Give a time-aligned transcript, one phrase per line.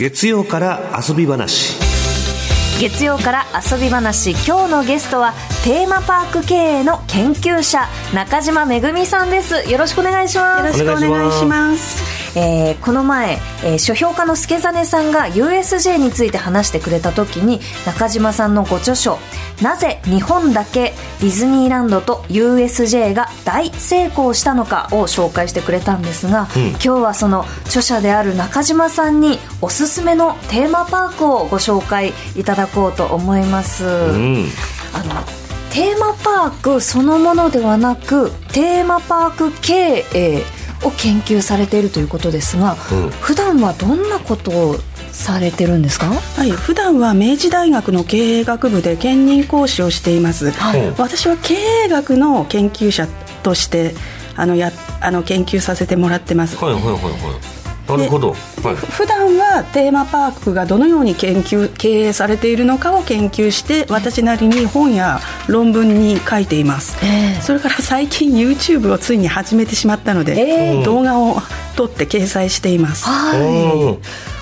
[0.00, 1.78] 月曜から遊び話。
[2.80, 4.30] 月曜から遊び話。
[4.30, 9.70] 今日のゲストはテーマパーク経営の研究者中島めぐみさんです。
[9.70, 10.80] よろしくお願いします。
[10.80, 19.18] よろしくお願いしますえーこの前、えー書評家の助真さんが USJ について話してくれた時に中島さんのご著書
[19.62, 33.84] 「なぜ日本だけディズニーランドと USJ が大成功したのか」を紹介してくれたんですが、今日はその著者である中島さんにおすすめのテーマパークをご紹介いただこうと思います。
[33.84, 34.48] うん
[34.92, 35.22] あの
[35.70, 40.42] テーマパークそのものではなくテーマパーク経営
[40.82, 43.10] を研究されているということですが、うん。
[43.10, 44.76] 普段はどんなことを
[45.12, 46.06] されてるんですか？
[46.36, 50.90] はい、普段は明治大学の経営学部で兼任講師をしています、はい。
[50.98, 53.06] 私は経営学の研究者
[53.42, 53.94] として
[54.36, 57.59] あのやあの研究させてもらってます、はいはいはいはい
[57.96, 67.40] なるほど、はい、普段はテーマパークがどのように研究経営されているのかを研究して私なりに本や論文に書いています、ええ。
[67.40, 70.84] それから最近 YouTube をついに始めてしまったので、ええ。
[70.84, 71.36] 動画を
[71.76, 73.06] 撮って掲載しています。
[73.06, 73.92] はうん。
[73.94, 73.98] い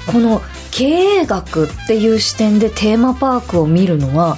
[0.06, 0.40] この
[0.70, 4.36] 経営学っていう視点でテーマパークを見るのは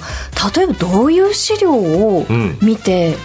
[0.55, 3.15] 例えばどういう資料をうん見て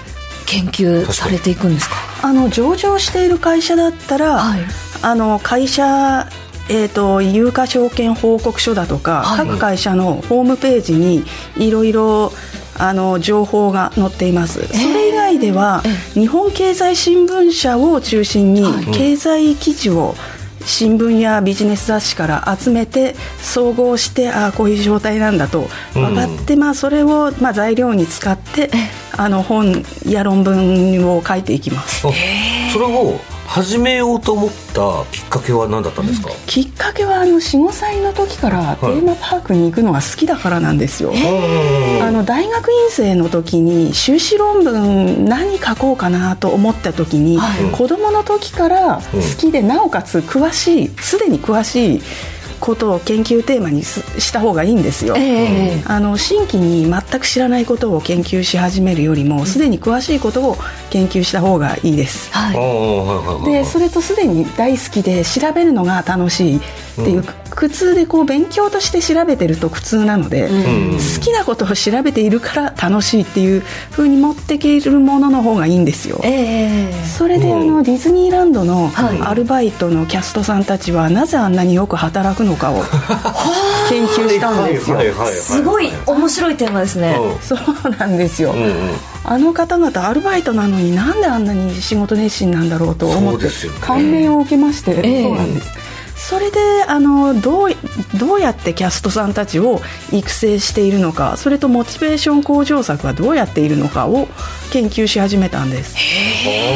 [0.46, 4.60] 研究されていくんですか、あの上場している会社だったら、はい
[5.06, 6.28] あの会社
[6.68, 9.46] えー、と有価証券報告書だとか、はい。
[9.46, 11.22] 各会社のホームページに
[11.56, 12.32] いろいろ
[12.76, 15.84] あの情報が載っています、それ以外では、
[16.14, 20.16] 日本経済新聞社を中心に経済記事を
[20.64, 28.70] 新聞やビジネス雑誌から集めて総合してああこういう状態なんだと分かって、まあ、それを、まあ、材料に使って
[29.16, 32.04] あの本や論文を書いていきます。
[32.08, 32.10] あ
[32.72, 41.12] それを始めようと思ったきっかけは何だったんですか、きっかけはあの45歳の時からテーマパークに行くのが好きだからなんですよ、
[42.02, 47.38] あの大学院生の時に修士論文何書こうかなと思った時に、
[47.72, 52.02] 子供の時から好きで、なおかつ詳しいすでに詳しい
[52.60, 55.82] ことを研究テーマにすした方がいいんですよ、ええ。
[55.84, 60.56] あの新規に全く知らないことを研究し始めるよりもすでに詳しいことを
[60.90, 62.52] 研究した方がいいです、は
[63.44, 63.50] い。
[63.50, 66.60] でそれとすでに大好きで調べるのが楽しいっ
[66.96, 76.20] ていう、苦痛でこう勉強として調べてると苦痛なので、好きなことを調べているから楽しいっていうふうに持っていけるものの方がいいんですよ。
[76.24, 79.20] ええそれであのディズニーランドのはい。
[79.20, 82.82] アルバイトのキャストさんたちはなぜあんなによく働くのかを
[83.88, 84.98] 研究したんですよ。
[85.30, 88.72] すごい面白いテーマですね、そうなんですよ、うんうん。
[89.24, 93.46] あの方々アルバイトなのになんであんなに仕事熱心なんだろうと思って
[93.80, 95.22] 感銘を受けまして、ええ。
[95.22, 95.86] そうなんです。
[96.16, 96.58] それで
[96.88, 97.68] あのどう
[98.18, 99.80] どうやってキャストさんたちを
[100.10, 104.26] 育成しているのかそれとモチベーション向上策はどうやっているのかを
[104.72, 105.94] 研究し始めたんです、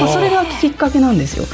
[0.01, 1.47] まあ、それがきっかけなんですよ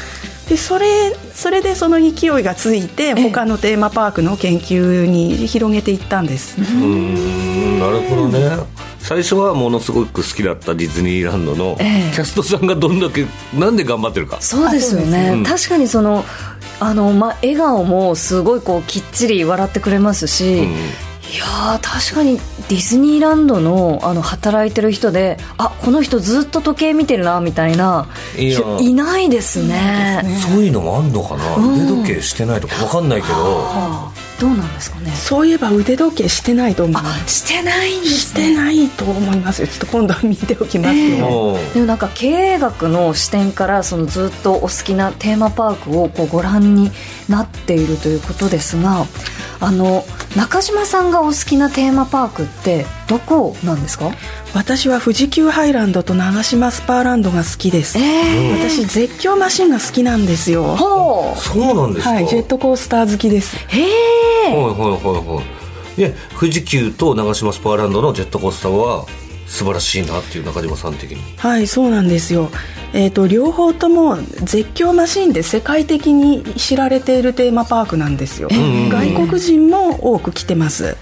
[0.48, 8.86] でそれそれでその勢いがついて他のテーマパークの研究に広げていったんです、うーんなるほどね。
[8.98, 11.86] 最初はものすごく好きだったディズニーランドのキえ。
[11.86, 13.24] えャストさんがどんだけ
[13.54, 14.38] なんで頑張ってるか。
[14.40, 15.44] そうですよね、うん。
[15.44, 16.24] 確かにその
[16.80, 20.74] あの、ま、笑顔もすごいこうきっちり笑ってくれますし、うん
[21.34, 22.36] いやー確かに
[22.68, 28.06] ディズニーランドのあの働いてる人であこの人ずっと時計見てるなみたいな
[28.38, 28.60] いや。
[28.60, 30.22] 人いないですね。
[30.48, 31.74] そういうのもあんのかな、うん。
[31.74, 33.34] 腕時計してないとか分かんないけど。
[33.36, 34.12] あ。
[34.38, 35.10] どうなんですかね。
[35.12, 39.68] そういえば腕時計してないと思いまあすしてないんでしてすねないと思いますよ。
[39.68, 46.90] ちょっと今度は見ておきますよ、もでもなんか経営学の視点からそのずっとお好きなテーマパークをこうご覧に
[47.30, 49.06] なっているということですが
[49.60, 50.04] あの
[50.36, 54.10] 中島さんがお好きなテーマパークってどこなんですか？
[54.54, 60.76] 私は富士急ハイランドと長島スパーランドが好きです、え私絶叫マシンが好きなんですよ。
[60.76, 63.56] ほうそうなんですか、はいジェットコースター好きです。
[63.56, 66.00] うへえはいはいはいはい。
[66.00, 69.06] で富士急と長島スパーランドのジェットコースターは
[69.46, 71.22] 素晴らしいなっていう中島さん的に。
[71.38, 72.50] はいそうなんですよ。
[72.92, 80.96] えーと、両方とも絶叫マシンで世界的に知られているテーマパークなんですよ、外国人も多く来てます、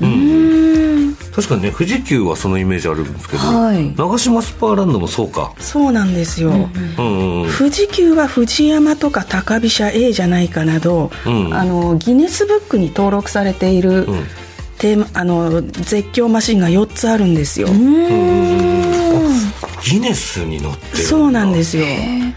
[1.32, 5.52] 確かにね富士急はそのイメージあるんですけど、はい、長島スパーランドもそうか。
[5.58, 14.26] そうなんですよ、富士急は富士山とか高飛車 A じゃないかなど、うん、あのギネスブックに登録されている、うん
[14.78, 17.68] テーマあの絶叫マシンが4つあるんですよ。
[19.82, 21.84] ギネスに乗ってそうなんですよ。
[21.84, 22.34] で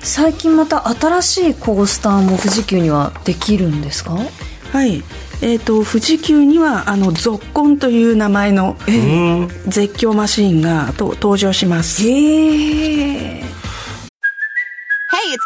[0.00, 4.18] 最近また新しいコースターも富士急にはできるんですか？
[4.72, 5.02] はい。
[5.42, 12.08] えーと、富士急にはあのゾッコンという名前の絶叫マシンがと登場します。
[12.08, 13.53] へえ it's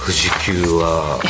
[0.00, 1.20] 富士急は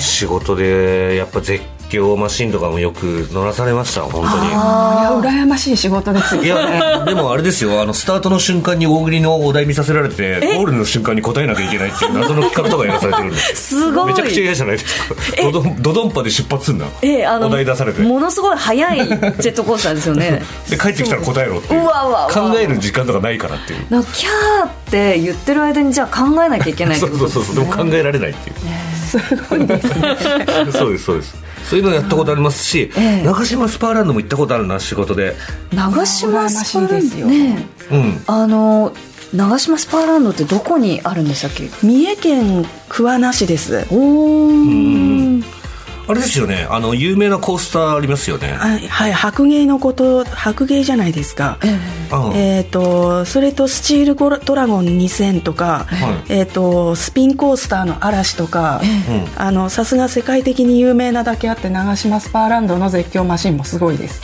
[0.00, 1.64] 仕事でやっぱ絶
[1.98, 4.48] 叫マシンとかもよく乗らされました本当に。
[4.48, 13.36] いや羨ましい仕事ですいやでもあれですよあのスタートの瞬間に大喜利のお題見させられてゴールの瞬間に答えなきゃいけないっていう謎の企画とかやらされてるんで。
[13.36, 14.06] すすごい。
[14.12, 15.14] めちゃくちゃ嫌じゃないですか。
[15.42, 18.02] ドドドドンパで出発すんだ、えあのお題出されて。
[18.02, 20.42] ものすごい速いジェットコースターですよね。
[20.68, 21.82] で帰ってきたら答えろっていう。
[21.82, 22.28] うわうわ。
[22.30, 23.90] 考える時間とかないからっていう。
[23.90, 27.64] なキャーって言ってる間にじゃあ考えなきゃいけないってことです、ね、 そうそうそう。
[27.64, 28.56] でも考えられないっていう、
[29.06, 30.16] すごいですね。
[30.72, 35.34] そうですそうですそういうのやったことありますし、ええ、長島スパーランドも行ったことあるな仕事で。
[35.72, 37.16] 長島スパーランド。
[37.26, 38.92] ね、うん、あの
[39.32, 41.68] 長島スパーランドってどこにあるんでしたっけ？
[41.82, 43.86] 三重県桑名市です。
[43.90, 45.40] おお
[46.08, 46.66] あれですよね。
[46.70, 48.48] あの有名なコースターありますよね。
[48.52, 58.80] はい白芸のこと白芸じゃないですか、えー、えー、とそれとスチールドラゴン2000とか、はい、えー、とスピンコースターの嵐とか
[59.68, 64.20] さすが世界的に有名なだけあって長島スパーランドの絶叫マシンもすごいです。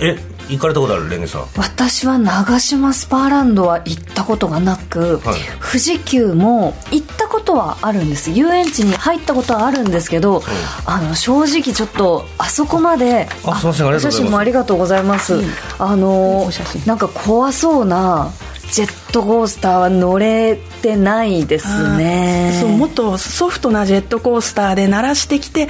[0.00, 0.16] え
[0.50, 1.42] 行かれたことあるレンゲさん？
[1.56, 8.30] 私は長島スパーランドは行ったことがなく、はい、富士急も行ったことはあるんです。
[8.30, 10.42] 遊園地に入ったことはあるんですけど、うん、
[10.86, 14.14] あの正直ちょっとあそこまであすみませんありがとうございます。
[14.14, 15.44] お写真もありがとうございます、うん、
[15.78, 16.50] あの
[16.86, 18.32] なんか怖そうな
[18.72, 22.56] ジェットコースターは乗れてないですね。
[22.60, 25.68] そうもっとソフトなジェットコースターで鳴らしてきて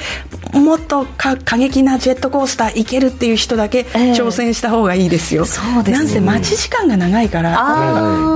[0.52, 7.56] もっと過激なジェットコースター行けるっていう人だけ挑戦した方がいいですよ、えー、そうです、ね、なんせ待ち時間が長いから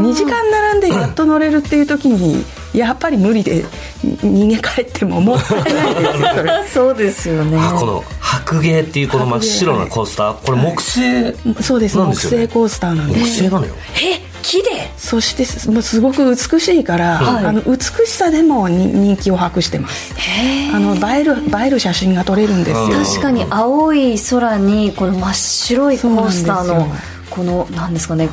[0.01, 2.45] 2時間並んでやっと乗れるっていう時に
[2.75, 3.65] やっぱり無理で
[4.03, 7.57] 逃げ帰ってももったいないです そうですよね。
[7.79, 10.35] この白芸っていうこの真っ白なコースター。
[10.45, 11.97] これ木製、はい、そうです。
[11.97, 13.21] 木製コースターなんです。
[13.21, 13.75] 木製なのよ。
[14.03, 20.15] え綺麗そしてすごく美しいから、はい、あの美しさでも人気を博してます。
[20.75, 22.89] あの映える映える写真が撮れるんですよ。
[23.05, 26.87] 確かに青い空にこの真っ白いコースターの
[27.31, 28.29] このなんですかね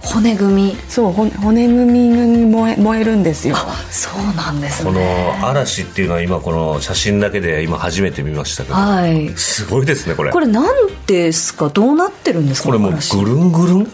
[0.00, 0.76] 骨組み。
[0.88, 1.30] そう骨
[1.68, 3.54] 組みに燃え燃えるんですよ。
[3.90, 4.90] そうなんですね。
[4.90, 10.32] この嵐っていうのは今この写真だけで今初めて見ましたけど、はい、すごいですねこれ。
[10.32, 10.66] これ何
[11.06, 11.68] ですか？
[11.68, 12.68] どうなってるんですか？
[12.68, 12.98] これもうぐ
[13.30, 13.92] るんぐるん？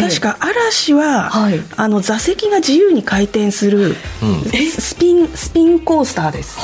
[0.00, 3.94] 確か嵐は、はい、あの座席が自由に回転する、うん、
[4.44, 6.56] スピンスピンコースターです。
[6.58, 6.62] で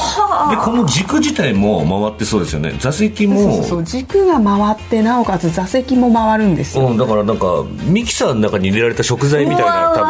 [0.57, 2.75] この軸自体も回ってそうですよね。
[2.81, 3.63] 座席も。
[3.63, 10.05] そう軸が回ってなおかつ座席も回るんですよ、うん、だからなんかミキサーの中に入れられた食材みたいな多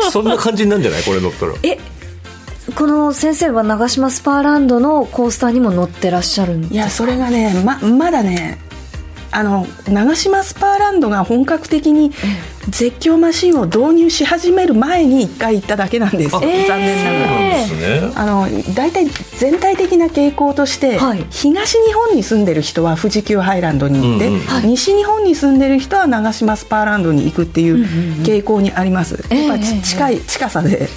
[0.00, 0.10] 分。
[0.10, 1.02] そんな感じなんじゃない？
[1.02, 1.52] これ乗ったら。
[1.62, 1.78] え
[2.74, 8.60] この先生は長島スパーランドのコースターにも乗ってらっしゃるんですいやそれがねままだね
[9.32, 12.10] あの長島スパーランドが本格的に
[12.68, 19.06] 絶叫マシンを導入し始める前に1回行っただけなんです、残念ながら、あの大体
[19.38, 27.84] 全体的な傾向として、はい、東日本に住んでる人は富士急ハイランドに行って、うんうん西日本に住んでる人は長島スパーランドに行くっていう
[28.22, 30.88] 傾向にあります、うんうん、やっぱ近い、近さで。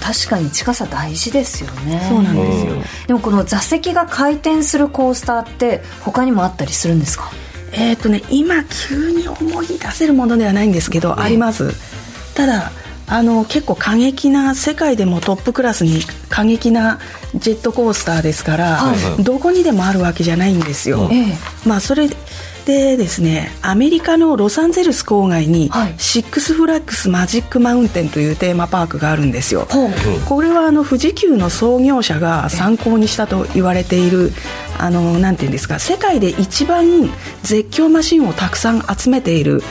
[0.00, 2.00] 確かに近さ大事ですよね。
[2.08, 2.76] そうなんですよ、
[3.08, 7.30] でもこの座席が回転するコースターって他にもあったりするんですか？
[7.72, 11.72] えっ、ー、とね今急に思い出せるものではないんですけど、あります。
[12.34, 12.72] ただ
[13.06, 17.00] あの結構過激な世界でもトップクラスに過激な
[17.34, 21.10] ジェットコースターですから、はい、どこにでもあるわけじゃないんですよ、
[21.66, 22.08] まあそれ
[22.64, 25.94] でですねアメリカのロサンゼルス郊外に、はい。
[25.98, 29.66] シックスフラッグスマジックマウンテンというテーマパークがあるんですよ。
[30.28, 34.32] これはあの富士急の創業者が参考にしたと言われている
[34.78, 37.10] あのなんていうんですか世界で一番
[37.42, 39.62] 絶叫マシンをたくさん集めている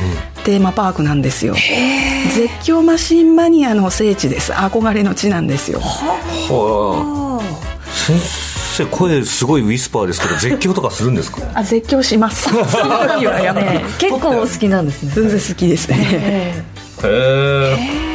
[0.44, 1.54] テーマパークなんですよ。
[1.54, 4.52] 絶叫マシンマニアの聖地です。
[4.52, 5.80] 憧れの地なんですよ。
[5.80, 8.49] はあ
[8.80, 11.42] 先生声すごいウィスパーですけど 絶叫とかするんですか？
[11.54, 12.44] あ絶叫します。
[12.50, 13.66] その時はやっぱり。
[13.68, 15.12] ね結構お好きなんですね。
[15.16, 15.98] 全然好きですね。
[16.12, 16.64] え
[17.04, 18.10] へえ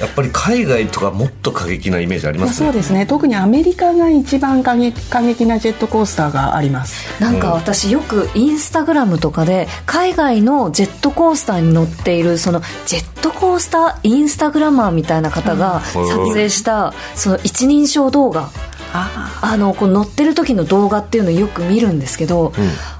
[0.00, 2.66] やっぱり海外とかもっと過激なイメージありますね。
[2.66, 3.06] そうですね。
[3.06, 7.06] 特にアメリカが一番過激過激なジェットコースターがあります。
[7.20, 16.08] えなんか私よくインスタグラムとかで海外のジェットコースターに乗っているそのジェットコースターインスタグラマーみたいな方がうん。
[16.08, 18.40] 撮影したその一人称動画。
[18.40, 18.50] あ
[18.92, 22.52] あのこう乗ってる時の動画っていうのをよく見るんですけど、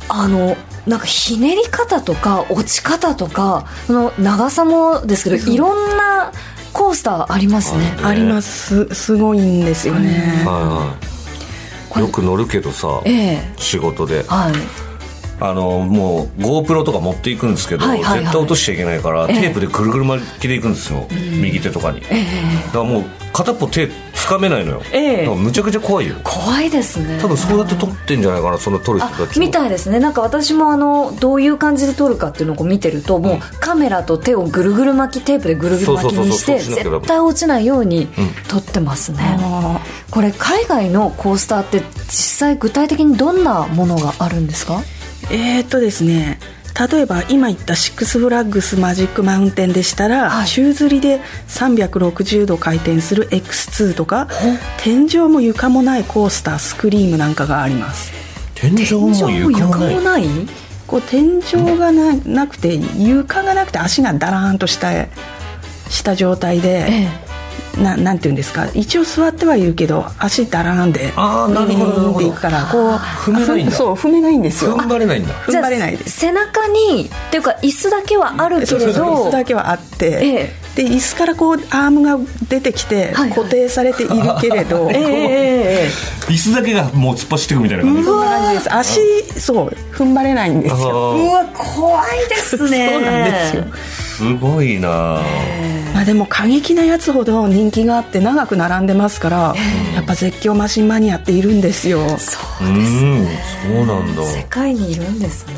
[0.08, 0.56] あの
[0.86, 6.32] なんかひねり方とか落ち方とかその長さもですけどいろんな
[6.72, 7.96] コースターありますね。
[8.02, 8.86] あります。
[8.86, 10.94] すすごいんですよね、は
[11.94, 12.00] いはい。
[12.00, 13.52] よく乗るけどさええ。
[13.56, 14.24] 仕事で。
[14.24, 14.54] はい。
[15.40, 18.20] あのもう GoPro とか持っていくんですけど、はいはいはい。
[18.20, 19.40] 絶対落としちゃいけないから、ええ。
[19.40, 22.14] テープでぐるぐる巻きでいくんですよ、右手とかに、だか
[22.78, 25.28] らもう片っぽ手つかめないのよ、ええ。
[25.28, 26.14] むちゃくちゃ怖いよ。
[26.22, 27.18] 怖いですね。
[27.20, 29.98] 多分そうやって撮ってんじゃないかなその撮る人あたちもみたいですね。
[29.98, 38.08] なんか私もあのどういう感じで撮るかっていうのを見てるともうカメラと手をぐるぐる巻きテープでぐるぐる巻きにして絶対落ちないように
[38.48, 44.82] 撮ってますね、あこれ海外のコースターって実際具体的にどんなものがあるんですか？
[45.30, 46.38] えーっとですね
[46.90, 50.46] 例えば今言ったシックスフラッグスマジックマウンテンでしたら、はい。
[50.46, 54.28] 宙吊りで360度回転する X2 とか
[54.78, 58.12] 天井も床もないコースタースクリームなんかがあります。
[58.54, 60.24] 天井も床もない？
[60.86, 61.42] こう天井
[61.78, 64.92] がななくて床がなくて足がダラーンとした
[65.88, 67.08] した状態で、え
[67.78, 68.66] ななんていうんですか？
[68.74, 85.88] 一応座ってはいるけど足ダラーンであーなるほどなるいくからこう踏めないんだそう踏めないんですよ踏ん張れないんだ踏ん張れないです背中にっていうか椅子だけはあるけれそうそうそう椅ど子だけはあって、えで椅子からこうアームが出てきてはい固定されているけれど、ええええ
[86.28, 93.64] え椅子だけがもう突っ走っていくみたいな感じこんな感じです足そう踏ん張れないんですよえうわ怖いですねそうなんですよ
[94.16, 94.88] すごいな
[95.91, 99.54] まあ、でも過激なやつほど人気があって長く並んでますから、
[99.94, 102.00] やっぱ絶叫マシンマニアっているんですよ。
[102.18, 103.26] そううん
[103.76, 104.22] そうなんだ。
[104.24, 105.54] 世界にいるんですね。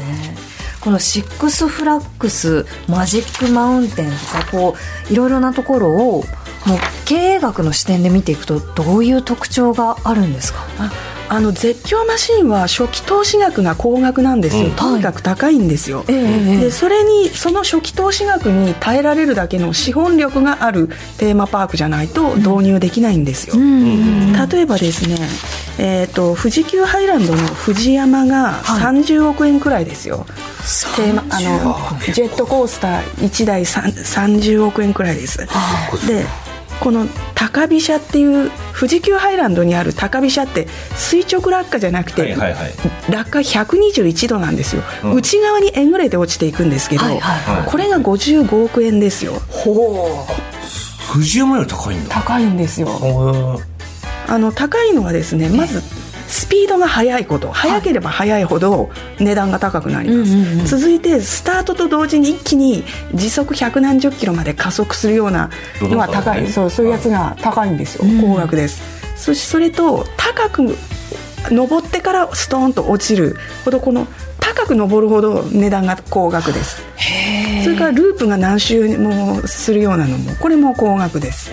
[0.80, 4.76] このシックスフラッグスマジックマウンテンとかこ
[5.08, 6.24] ういろいろなところを
[6.66, 10.60] もう経営学の視点で見ていくとどういう特徴があるんですか？
[11.28, 14.72] ああの絶叫マシンは初期投資額が高額なんですよ、うん。
[14.72, 16.60] とにかく高いんですよ、ええええ。
[16.60, 20.88] でそれにその初期投資額に耐えられるだけの資本力がある
[21.18, 25.16] テーマパークじゃないと導入できないんですよ、例えばですね、
[25.78, 30.26] えー、と富士急ハイランドの富士山が30億円くらいですよ、
[30.96, 31.76] テーマあの
[32.12, 35.38] ジェットコースター1台さん30億円くらいです。
[35.38, 36.26] で
[36.84, 42.72] この高飛車っていう富士急ハイランドにある高飛車って垂直落下じゃなくて、はいはいはい。
[43.10, 45.14] 落下121度なんですよ、うん。
[45.14, 47.70] 内側にえぐれて落ちていくんですけど、はいはいはい。
[47.70, 49.32] これが55億円ですよ。
[51.10, 52.14] 富士山より高いんだ。
[52.14, 52.88] 高いんですよ。
[53.02, 53.74] へ
[54.26, 55.82] あの高いのはですねまず
[56.26, 65.50] スピードが速いこと速ければ速いほど値段が高くなります、うんうんうん続いてスタートと同時に一気に時速百何十キロまで加速するような
[65.80, 68.82] のは高い、そうそういうやつが高いんですよ、高額です。
[69.16, 70.76] そしてそれと高く
[71.50, 74.06] 登ってからストーンと落ちるほどこの
[74.40, 76.82] 高く登るほど値段が高額です。
[77.62, 81.50] それからループが何周もするようなのもこれも高額です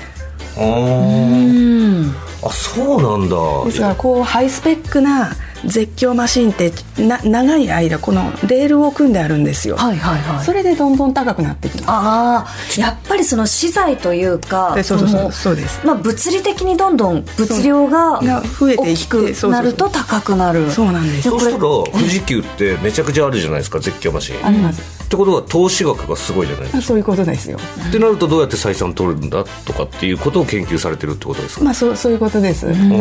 [2.52, 3.66] そうなんだ。
[3.66, 5.32] ですからこうハイスペックな
[5.66, 10.46] 絶叫マシンってな長い間このレールを組んであるんですよ、はいはいはい。
[10.46, 11.86] それでどんどん高くなってきます。
[11.88, 15.86] ああやっぱりその資材というかでそうそうそうのそうです。
[15.86, 18.22] まあ、物理的にどんどん物量が
[18.60, 20.72] 増えていくなると高くなる。
[20.72, 21.30] そうなんです。
[21.30, 24.46] そうすると富士急ってめちゃくちゃあるじゃないですか絶叫マシン。
[24.46, 26.78] あります、ってことは投資額がすごいじゃないですか。
[26.80, 27.60] あそういうことですよ。
[27.90, 32.92] ってなるとどうやって採算取るんだとかっていうことを研究されてるってことですか、まあそうそういうことです、うん。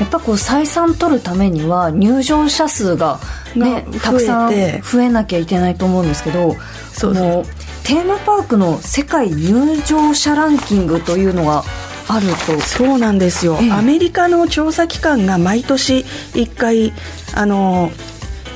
[0.00, 3.18] やっぱこう採算取るためには入場者数が、
[3.54, 6.54] ねが、たくさん増えなきゃいけないと思うんですけど
[6.92, 7.44] そうそう
[7.84, 11.64] テーマパークの世界入場者ランキングというのが
[12.08, 12.60] あると。
[12.60, 13.72] そうなんですよ、ええ。
[13.72, 15.98] アメリカの調査機関が毎年
[16.32, 16.92] 1回
[17.34, 17.90] あの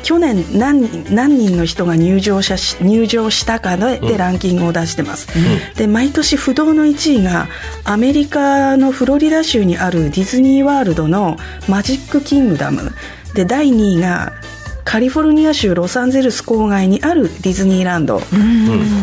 [0.03, 5.29] 去年何人何人の人が入場者し入場したかで,、でランキングを出してます、
[5.77, 7.49] で毎年不動の1位が
[7.85, 11.37] アメリカのフロリダ州にあるディズニーワールドの
[11.69, 12.93] マジックキングダム。
[13.35, 14.33] で第2位が
[14.85, 18.23] カリフォルニア州ロサンゼルス郊外にあるディズニーランド、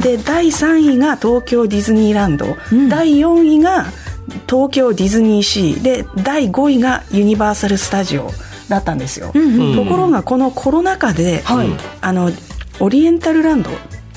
[0.02, 2.58] で第3位が東京ディズニーランド、
[2.90, 3.86] 第4位が
[4.50, 5.82] 東京ディズニーシー。
[5.84, 8.32] で第5位がユニバーサル・スタジオ
[8.70, 11.44] だったんですよ、ところがこのコロナ禍で、
[12.02, 12.32] あの
[12.80, 13.70] オリエンタルランド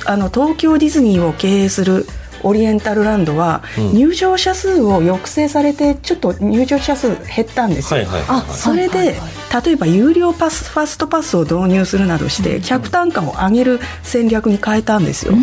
[0.06, 2.06] あの東京ディズニーを経営する
[2.42, 9.16] オリエンタルランドは入場者数を抑制されてちょっと入場者数減ったんですよ、あそれで、
[9.64, 15.34] 例えば有料パスファストパスを導入するなどして客単価を上げる戦略に変えたんですよ、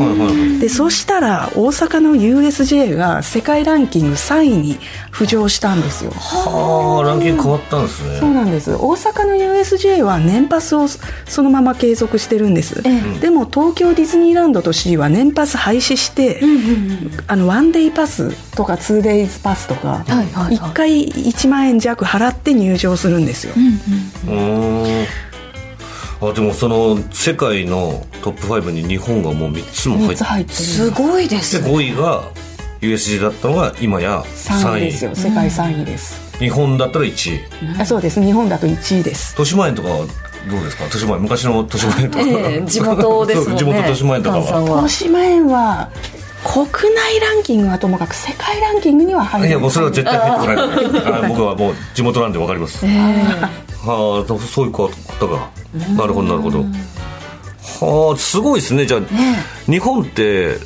[0.59, 4.77] でそしたら大阪の USJ が世界ランキング3位に
[5.11, 6.11] 浮上したんですよ。
[6.11, 8.19] はあランキング変わったんですね。
[8.19, 8.71] そうなんです。
[8.73, 12.81] 大阪の USJ は年パスをそのまま継続してるんです、
[13.21, 16.41] でも東京ディズニーランドと C は年パス廃止して、
[17.27, 20.57] あのワンデイパスとか 2days パスとか、はいはいはい。
[20.57, 25.05] 1回1万円弱払って入場するんですよ、うーん
[26.21, 30.55] あでもその世界のトップ5に日本がもう3つも入3ってつ入ってる。
[30.57, 31.61] すごいです。
[31.61, 32.23] でね5位が
[32.81, 35.15] USJ だったのが今や3 3位位ですよ。
[35.15, 37.39] 世界3位です、日本だったら1位。
[37.79, 38.21] あそうです。
[38.23, 39.31] 日本だと1位です。
[39.31, 40.83] 豊島園とかはどうですか？
[40.85, 43.57] 豊島園昔の豊島園とか、ええ地元ですもんね。
[43.57, 44.61] 地元豊島園とかは。
[44.61, 45.89] 豊島園は
[46.45, 49.47] 国内ランキングはともかく世界ランキングには入る。
[49.47, 51.25] いやもうそれは絶対入ってこない。
[51.25, 55.49] あ僕はもう地元なんで分かります、はあそういう方が
[55.97, 56.59] なるほどなるほど。
[56.59, 58.85] はあすごいですね。
[58.85, 59.01] じゃあ、
[59.69, 60.57] 日本って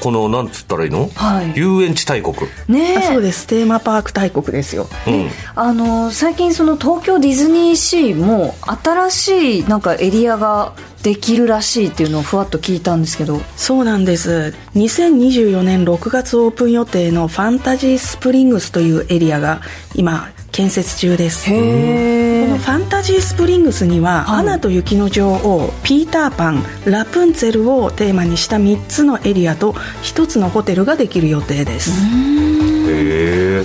[0.00, 1.52] このなんつったらいいの、はい。
[1.56, 2.34] 遊園地大国。
[2.68, 3.46] ねそうです。
[3.46, 4.88] テーマパーク大国ですよ。
[5.06, 5.30] うん。
[5.54, 13.40] あの最近その東京ディズニーシーも新しいなんかエリアができるらしいっていうのをふわっと聞いたんですけど。
[13.56, 14.54] そうなんです。
[14.76, 19.60] 2024年6月オープン予定のファンタジースプリングスというエリアが
[19.94, 21.48] 今建設中です。
[21.48, 29.72] こへのファンタジースプリングスには、アナと雪の女王ピーターパンラプンツェルをテーマにした3つのエリアと
[30.02, 31.90] 1つのホテルができる予定です、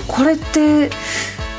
[0.08, 0.90] これって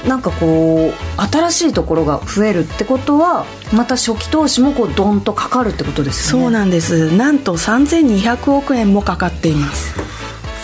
[0.07, 6.43] なんかこう新しいところが増えるってことはまた初期投資もこうドンとかかるってことですよね。
[6.43, 7.15] そうなんです。
[7.15, 9.93] なんと3200億円もかかっています。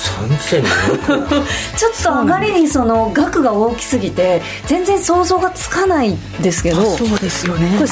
[0.05, 0.63] 3200
[1.77, 7.77] ちょっとあまりにその額が大きすぎて全然想像がつかないんですけどこそうですよね。
[7.83, 7.87] れ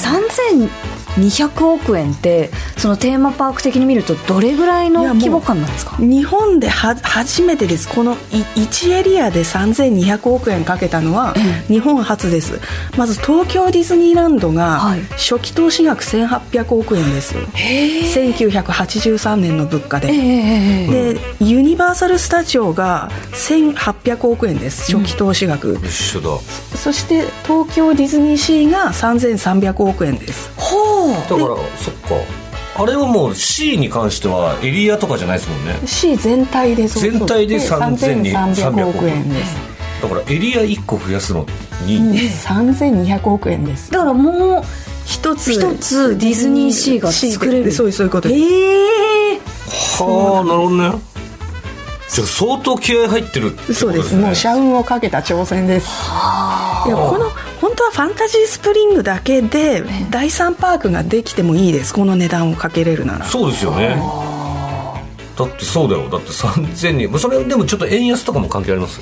[1.18, 5.96] 3200億円ってそのテーマパーク的に見るとどれぐらいの規模感なんですか？
[5.98, 7.88] 日本では初めてです。
[7.88, 11.34] この1エリアで3200億円かけたのは
[11.68, 12.60] 日本初です。
[12.98, 15.02] まず東京ディズニーランドがはい。
[15.12, 17.36] 初期投資額1800億円です。
[17.36, 24.92] 1983年の物価で、ええでユニバーサル・スタジオが1800億円です。
[24.92, 26.30] 初期投資額、一緒だ。
[26.76, 30.50] そして東京ディズニーシーが3300億円です。
[30.58, 31.38] ほうだから
[31.78, 32.44] そっか。
[32.76, 35.76] あれはもう C に関してはエリアとかじゃないですもんね。
[35.86, 39.56] C 全体でそう全体で3300 3300億円です。
[40.02, 41.46] だからエリア1個増やすの
[41.86, 43.92] に、3200億円です。
[43.92, 44.64] だからもう
[45.06, 47.72] 一つ一つディズニーシーが作れる。
[47.72, 48.42] そういうそういうことです。
[48.42, 49.40] ええ
[50.00, 51.02] はあなるほどね。
[52.10, 53.76] じゃあ相当気合入ってるってことですね。
[53.76, 54.16] そうです。
[54.16, 55.88] もう社運をかけた挑戦です。
[56.86, 57.32] いやこの
[57.64, 61.94] 本当はファンタジースプリングだけで第3パークができてもいいです。
[61.94, 63.26] この値段をかけれるなら。
[63.26, 63.96] そうですよね。
[65.38, 66.10] だってそうだよ。
[66.10, 67.10] だって3000人。
[67.10, 69.00] まあそれでもちょっと円安とかも関係あります？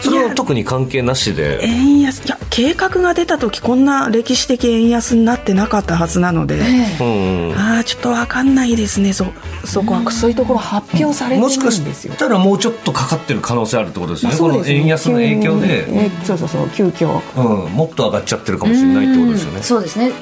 [0.00, 1.62] それは特に関係なしで。
[1.62, 2.24] 円安。
[2.24, 6.60] いや計画が出た時こんな歴史的円安になってなかったはずなので、
[7.00, 7.58] うんうん。
[7.58, 9.12] ああちょっと分かんないですね。
[9.12, 9.26] そ
[9.64, 14.80] そこはそういうところ発表されてないんもしかですよしたらもうちょっとかかってる可能性あるってことですよね、このまあそうですね。
[14.82, 17.64] 円安の影響で、急にえそうそうそう急遽。
[17.66, 19.62] うん、もっと上がっちゃってるかもしれないってことですよね。
[19.62, 20.12] そうですね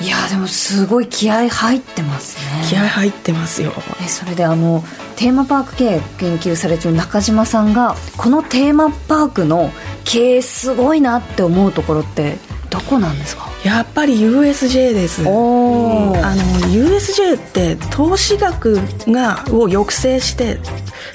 [0.00, 2.42] いやでもすごい気合入ってますね。
[2.68, 3.72] 気合入ってますよ。
[4.04, 4.84] えそれであの
[5.16, 9.70] テーマパーク経営研究されてる中島さんがこのテーマパークの
[10.04, 12.36] 経営すごいなって思うところって
[12.68, 13.46] どこなんですか？
[13.64, 15.22] やっぱり USJ です。
[15.22, 15.24] あ
[16.34, 18.74] の USJ って投資額
[19.08, 20.58] がを抑制して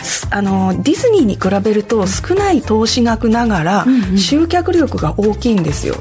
[0.01, 3.85] すあのディズニーに比べると少ない投資額ながら
[4.17, 5.95] 集客力が大きいんですよ、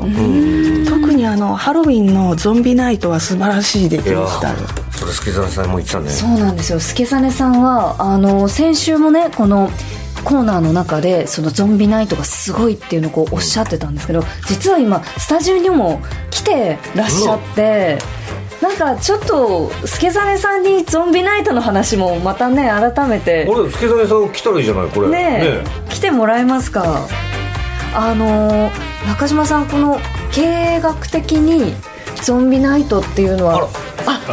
[1.10, 4.54] 特にあのハロウィンのゾンビナイトは素晴らしい出来でした
[4.96, 6.08] それ助沢さんも言ってたね。
[6.08, 6.78] そうなんですよ。
[6.78, 9.70] 助実さんはあの先週もねこの
[10.24, 17.98] コーナーの中でそのゾンビナイトがすごいっていうのをこうおっしゃってたんですけど実は今スタジオにも来てらっしゃって。
[18.62, 23.46] なんかちょっと助真さんにゾンビナイトの話もまたね改めて。
[23.48, 25.08] 俺助真さん来たらいいじゃないこれ。
[25.08, 25.64] ねえ。
[25.88, 27.08] 来てもらえますか？
[27.96, 29.98] あのー中島さんこの
[30.32, 31.74] 経営学的に
[32.22, 33.68] ゾンビナイトっていうのは
[34.06, 34.28] あ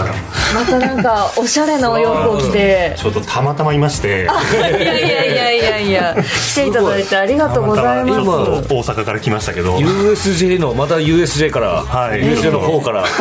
[0.54, 2.96] またなんかおしゃれなお洋服を着て。
[2.98, 4.24] ちょっとたまたまいまして。
[4.24, 6.16] いやいやいやいやいや。
[6.24, 9.78] 来ていただいてありがとうございたまたままちょっと大阪から来ましたけど。
[9.78, 12.22] USJ のまた USJ から、はい。
[12.22, 13.06] USJ の方から。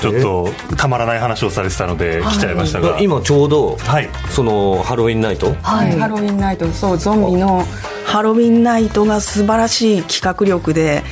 [0.00, 2.98] ちょっとたまらない話をされてたので来ちゃいましたが。
[3.00, 4.08] 今ちょうど、はい。
[4.30, 5.98] そのハロウィンナイトはい。
[5.98, 7.66] ハロウィンナイトそうゾンビの。
[8.04, 11.02] ハロウィンナイトが素晴らしい企画力で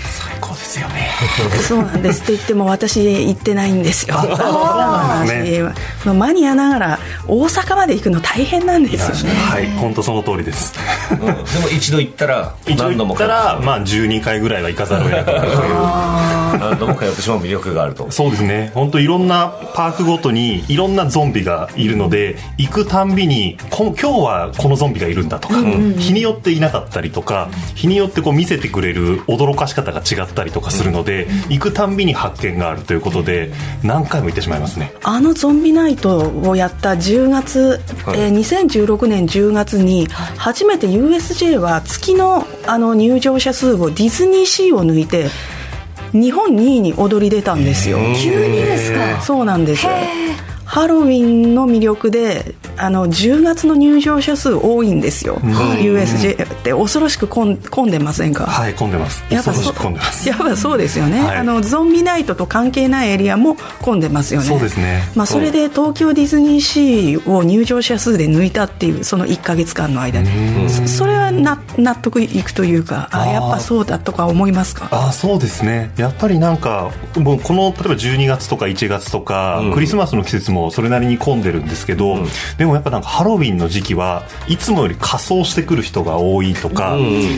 [1.67, 4.17] そうなんですって言っても私行ってないんですよ。
[4.21, 5.63] そうなんで
[6.03, 6.15] すね。
[6.15, 9.39] マニアながら大阪まで行くの大変なんですよね。
[9.39, 10.75] はい本当その通りです。
[11.11, 11.19] うん。
[11.19, 11.37] でも
[11.71, 18.11] 一度行ったら一度何度も行ったらまあ12回ぐらいは行かざるを得なくなるという何度も通ってしまう魅力があると。
[18.11, 18.71] そうですね。
[18.75, 25.55] 本当いろんなパークごとにいろんなゾンビがいるので行くたんびにこ今日はこのゾンビがいるんだとか、
[25.99, 34.93] 日によっていなかったりとか日によってこう見せてくれる驚かし方が違ったりとかするので、行くたんびに発見があるということで何回も行ってしまいますね。
[35.03, 38.21] あのゾンビナイトをやった10月、はい。
[38.21, 45.29] えー2016年10月に初めて USJ は月のあの入場者数をディズニーシーを抜いて
[46.13, 47.99] 日本2位に躍り出たんですよ。
[48.23, 49.21] 急にですか。
[49.23, 49.87] そうなんです
[50.73, 56.73] ハロウィンの魅力であの10月の入場者数多いんですよ、USJ って。
[56.73, 59.23] 恐ろしく混ん混んでませんか、はい混んでます。
[59.29, 60.27] やっぱ恐ろしそく混んでます。
[60.27, 61.37] やっぱそうですよね、はい。
[61.37, 64.47] あのゾンビナイトと関係ないエリアも混んでますよね。
[64.47, 65.03] そうですね。
[65.15, 74.89] まあ、それで東京ディズニーシーを入場者数で抜いたっていうその1か月間の間にそそれはな納得いくというかあやっぱそうだとか思いますか？
[74.91, 75.93] ああそうですね。
[75.99, 82.19] やっぱりなんかもうこの例えば12月とか1月とか、クリスマスの季節もそれなりに混んでるんですけど、
[82.59, 86.97] でもやっぱなんかハロウィンの時期はいつもより仮装してくる人が多いとか、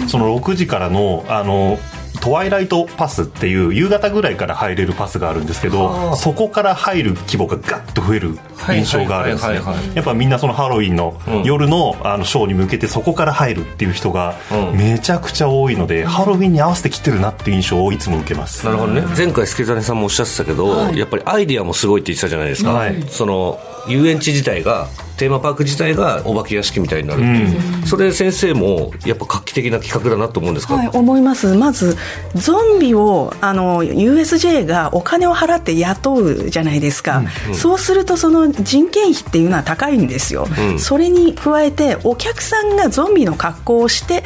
[0.09, 1.79] その6時からのあの
[2.21, 9.55] トワイライトパスっていう夕方ぐらいから入れるパスがあるんですけどそこから入る規模がガッと増える印象があるんですね。
[9.55, 9.97] はいはいはいはい。
[9.97, 14.79] やっぱみんなそのハロウィンの夜のあのショーに向けてそこから入るっていう人がうん。
[14.79, 18.65] めちゃくちゃ多いので、ハロウィンに合わせて来てるなっていう印象をいつも受けます。
[18.65, 19.03] なるほどね。
[19.17, 23.03] 前回助真さんもおっしゃってたけど、やっぱりアイディアもすごいって言ってたじゃないですか、はい。
[23.09, 31.55] その遊園地自体がテーマパーク自体がお化け屋敷みたいになるう、それ先生もやっぱ画期的な企画だなと思うんですか、はい、思います。
[31.55, 31.97] まず
[32.35, 37.23] ゾンビをあの USJ がお金を払って雇うじゃないですか、
[37.53, 40.05] そうするとその人件費っていうのは高いん。
[40.05, 40.47] ですよ、
[40.79, 44.25] それに加えてお客さんがゾンビの格好をして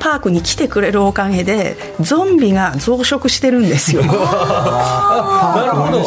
[0.00, 4.02] パークに来てくれるおかげでゾンビが増殖してるんですよ。
[4.10, 5.98] なるほど。
[6.00, 6.06] もう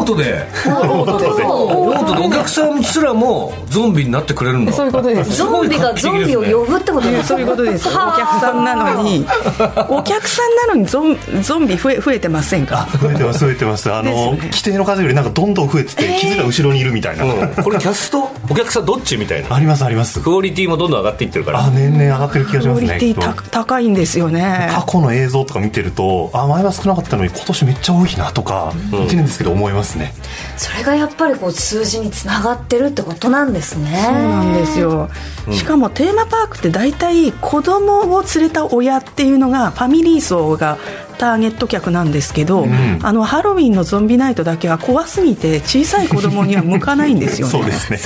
[0.02, 0.46] ートで。
[0.66, 1.44] オートで。
[1.44, 2.26] オートで。
[2.26, 4.72] お客さんすらもゾンビになってくれるんだ。
[4.72, 5.36] そういうことです。
[5.36, 7.88] ゾンビがゾンビを呼ぶってことですそういうことです。
[7.88, 9.26] お客さんなのに。
[9.88, 12.86] お客さんなのにゾンゾンビ増え増えてませんか？
[13.02, 13.92] 増えてます増えてます。
[13.92, 17.48] あの、規定の数よりなんかどんどん増えてて、気づいたら後ろにいるみたいな、うん。
[17.64, 18.30] これキャスト？
[18.48, 19.16] お客さんどっち？
[19.16, 19.54] みたいな。
[19.54, 20.20] ありますあります。
[20.20, 21.64] クオリティもどんどん上がっていってるから。
[21.64, 24.68] あ年々上がってる気がしクオリますねティた高いんですよね。
[24.72, 30.14] 過去の映像とか見てるとあ前は少なかったのに今年めっちゃ多いなとか、1年ですけど思いますね。
[30.56, 34.02] それがやっぱりこう数字につながってるってことなんですね。
[34.04, 35.08] そうなんですよ、
[35.50, 40.78] しかもテーマパークって大体子供を連れた親っていうのがファミリー層が
[41.14, 42.66] ターゲット客なんですけど、
[43.02, 47.52] あのハロウィンのゾンビナイトだけは怖すぎて小さい子供には向かないんですよね。
[47.52, 47.98] そうですね。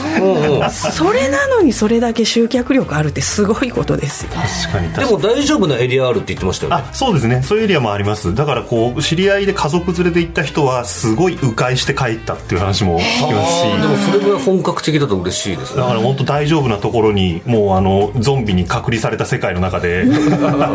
[0.93, 4.31] それなのにそれだけ集客力あるってすごいことですよ。
[4.33, 5.13] 確かに確でかに。
[5.13, 6.85] も大丈夫なエリアあるって言ってましたよね。
[6.89, 7.43] あそうですね。
[7.43, 8.35] そういうエリアもあります。
[8.35, 13.63] だからこう知り合いで家族連れで行った人はすごい迂回して帰ったっていう話も聞きますし。
[13.63, 15.83] でもそれぐらい本格的だと嬉しいですね。
[15.83, 20.07] だから本当大丈夫なところにもうあのゾンビに隔離された世界の中で あ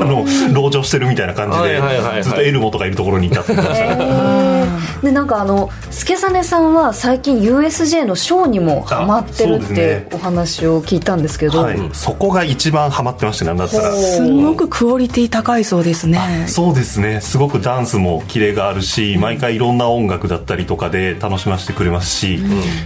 [0.06, 1.64] の籠城してるみたいな感じで。
[1.64, 3.96] はいはいはいはいずっとエルモとかいるところにいたって言ってました。
[3.96, 4.64] ね
[5.04, 13.92] でなんかあの助真さんは最近 USJ のショーにもハマってるあってお話を聞いたんですけど、はい、そこが一番ハマってましてなんだったら。
[13.92, 16.46] すごくクオリティ高いそうですね。
[16.48, 17.20] そうですね。
[17.22, 22.38] すごくダンスもキレがあるし毎回いろんな音楽だったりとかで楽しませてくれますし、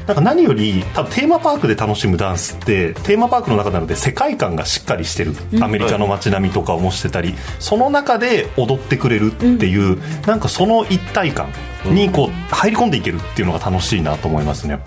[0.08, 5.36] なんか何より多分テーマパークで楽しむダンスってテーマパークの中なので世界観がしっかりしてる。
[5.62, 11.48] アメリカの街並みとかを模してたりその中で踊ってくれるっていう、なんかその一体感
[11.86, 14.80] にこう入り込んでいけるっていうのが楽しいなと思いますね。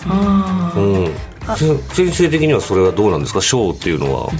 [0.76, 1.14] うん。
[1.56, 3.40] せ先生的にはそれはどうなんですか？
[3.40, 4.30] ショーっていうのは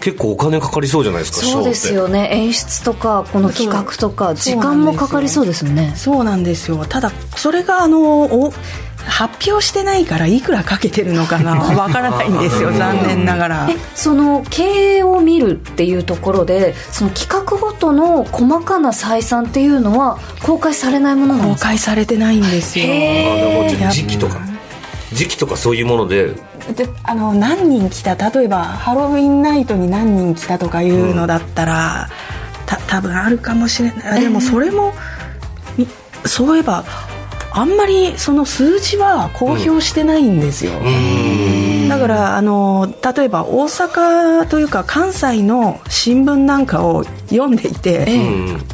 [0.00, 2.28] 結構お金かかりそうじゃないですかそうですよね。
[2.32, 5.92] 演出とかこの企画とか時間もかかりそうですよね。
[5.96, 6.84] そうなんですよ。
[6.88, 8.52] ただそれがあのお
[9.06, 13.68] 発表してないからいくらかけてるのかが わからないんですよ残念ながら。
[13.70, 21.68] えその経営を見るっていうところでその企画ごとの細かな採算っていうのは公開されないものなん公ですか？
[21.68, 22.84] 開されてないんですよ。
[23.90, 24.36] 時期とか
[25.12, 26.34] 時期とかそういうもので。
[26.74, 28.14] であの何人来た？
[28.30, 32.10] 例えばハロウィンナイトに何人来たとかいうのだったら、
[32.66, 34.20] た多分あるかもしれない。
[34.20, 34.92] でもそれも、
[35.78, 35.86] み
[36.26, 36.84] そういえば
[37.52, 40.72] あんまりその数字は公表してないんですよ、
[41.88, 48.06] だからあの例えば大阪というか関西の新聞なんかを読んでいて、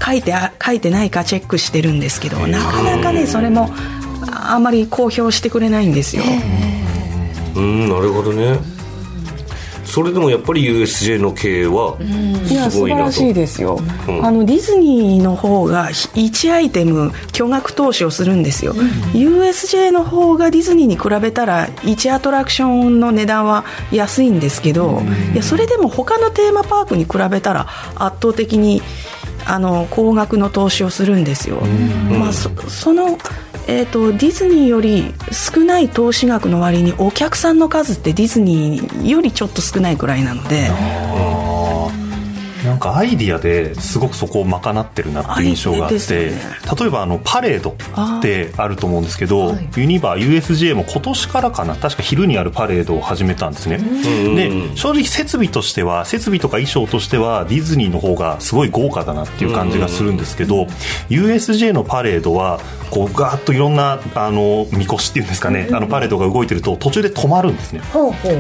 [0.05, 3.71] 書いてあ書いてないかチェックしてるんですけどなかなかねそれも
[4.45, 6.23] ああまり公表してくれないんですよ、
[7.57, 8.59] うんなるほどね。
[9.85, 11.97] それでもやっぱり USJ の経営は
[12.51, 13.13] いやすごいなと。
[13.13, 13.79] 素晴らしいですよ、
[14.09, 14.27] うん。
[14.27, 18.75] あのディズニーの方が1アイテム巨額投資をするんですよ、
[19.13, 25.01] USJ の方がディズニーに比べたら1アトラクションの値段は安いんですけど、
[25.33, 28.83] いやそれでも他のテーマパークに比べたら圧倒的に
[29.47, 31.61] あの高額の投資をするんですよ、
[32.19, 33.19] まあ、そその
[33.67, 40.69] えー、とディズニーより少ない投資額の割にお客さんの数ってディズニーよりちょっと少ないくらいなので、
[42.65, 60.67] なんかアイディアですごくそこを賄ってるなっていう印象があって、アです例えばあのパレードってあると思うんですけど、ユニバー USJ も今年からかな確か昼にあるパレードを始めたんですね、で正直設備としては設備とか衣装としてはディズニーの方がすごい豪華だなっていう感じがするんですけど、
[61.11, 67.83] USJ のパレードはこうガーッといろんなあのみこしっていうんですかね、あのパレードが動いてると途中で止まるんですね。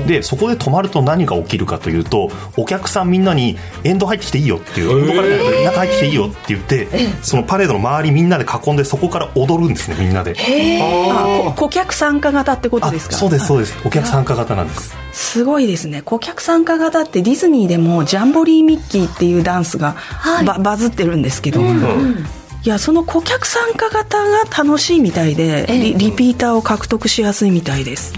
[0.07, 5.00] でそこで止まると何が起きるかというとお客さんみんなにエンド入ってきていいよっていう。
[5.00, 5.29] エンドから
[5.64, 6.88] 中入ってきていいよって言って
[7.22, 10.35] そのパレードの周りみんなで囲んでそこから踊るんですねみんなで。
[10.81, 13.16] あこ顧客参加型ってことあですか？
[13.16, 13.77] そうですそうです。
[13.85, 14.96] お客参加型なんです。
[15.12, 16.03] すごいですね。
[16.03, 19.96] 顧客参加型ってディズニーでもジャンボリーミッキーっていうダンスが
[20.44, 21.61] バ,、バズってるんですけど、
[22.64, 28.14] いやその顧客参加型が楽しいみたいでリリピーターを獲得しやすいみたいです、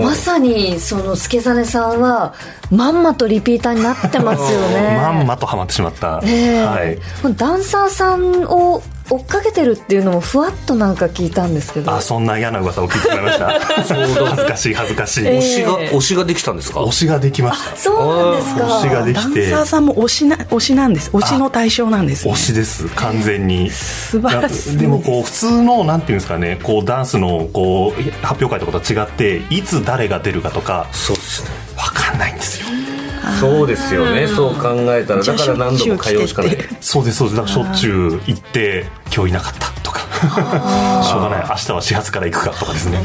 [0.00, 2.34] まさにその助真さんは
[2.70, 4.96] まんまとリピーターになってますよね。
[5.02, 6.64] まんまとハマってしまった、ええ。
[6.64, 6.98] はい。
[7.36, 8.80] ダンサーさんを
[9.10, 11.92] 追っかけてるっていうのもふわっとなんか聞いたんですけど。
[11.92, 13.60] あそんな嫌な噂を聞いてしまいました。
[13.84, 16.80] 恥ずかしい恥ずかしい、推しが推しができたんですか？
[16.80, 17.76] 推しができました。
[17.76, 18.64] そうなんですか。
[18.64, 21.10] 推しがでダンきてサーさんも推しな推しなんです。
[21.10, 22.86] 推しの対象なんです、ね、推しです。
[22.88, 23.70] 完全に。
[23.70, 24.76] 素晴らしい。
[24.78, 26.58] でもこう普通のなんていうんですかね。
[26.62, 30.86] こうダンスのこう発表会とかと違っていつ誰が出るかとか。
[30.92, 31.50] そうですね。
[31.76, 32.66] 分かんないんですよ
[33.40, 34.26] そうですよね。
[34.28, 36.58] そう考えたらだから何度も通うしかない。
[36.80, 37.36] そうですそうです。
[37.36, 40.00] だからしょっちゅう行って今日いなかったとか。
[41.02, 41.46] しょうがない。
[41.48, 42.98] 明日は始発から行くかとかですね。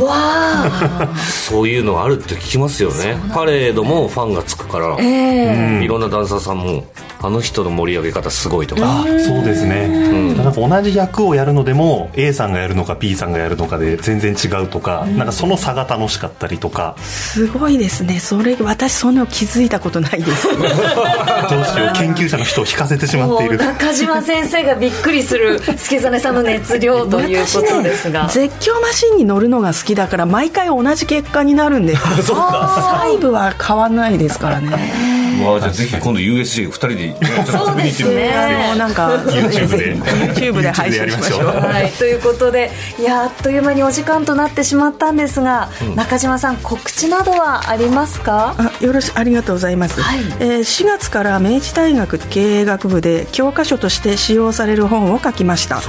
[1.49, 3.17] そういうのあるって聞きますよね。
[3.34, 6.86] パレードもファンがつくから、いろんなダンサーさんも
[7.21, 9.01] あの人の盛り上げ方すごいとか。
[9.01, 16.95] あそうですね、なんか同じ役をやるのでも A さんがやるのか B さんがやるのかで全然違うとか、なんかその差が楽しかったりとか。
[17.01, 18.19] すごいですね。
[18.19, 20.47] それ私そんなの気づいたことないです。
[20.47, 23.58] どうしよう研究者の人を引かせてしまっている。
[23.58, 38.75] 中島先生がびっくりする助真さんの熱量ということですが、絶叫マシンに乗るのが好きだから毎回同じ結果になるんです 細部は変わんないですからねまあじゃあぜひ今度 USJ2 人で、ね、そうですね。
[38.78, 39.95] なんか YouTube で。
[39.95, 41.45] YouTube で配信しましょう。
[41.47, 48.56] はい、ということでいやあっという間にお時間となってしまったんですが、中島さん告知などはありますか？
[48.58, 50.19] あよろしありがとうございます、はい。
[50.19, 55.82] えー4月から明治大学経営学部で教科書として使用される本を書きました。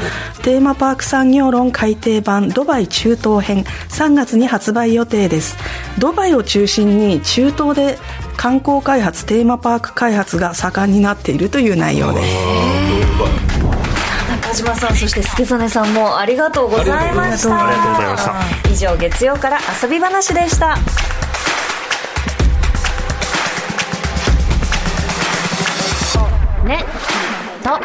[0.43, 3.65] テーマパーク産業論改訂版ドバイ中東編。
[3.89, 5.57] 3月に発売予定です。
[5.99, 7.99] ドバイを中心に中東で
[8.41, 12.37] 観光開発テーマパーク開発が盛んになっているという内容です。
[14.31, 17.69] 中島さんそして助真さんもありがとうございました。
[17.69, 18.71] ありがとうございました。
[18.71, 20.79] 以上月曜から遊び話でした。
[26.65, 26.83] ね
[27.63, 27.79] と。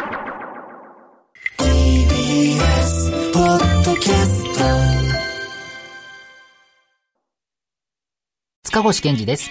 [8.64, 9.50] 塚越健二です。